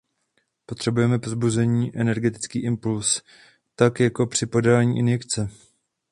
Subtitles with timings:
[0.65, 3.21] Potřebujeme povzbuzení, energetický impuls,
[3.75, 5.49] tak jako při podání injekce.